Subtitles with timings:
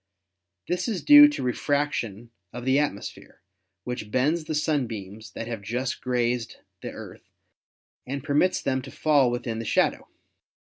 [0.67, 3.39] This is due to refraction of the atmosphere,
[3.83, 7.29] which bends the sunbeams that have just grazed the Earth
[8.07, 10.07] and permits them to fall within the shadow.